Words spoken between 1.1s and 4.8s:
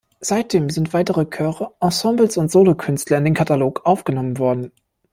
Chöre, Ensembles und Solokünstler in den Katalog aufgenommen worden.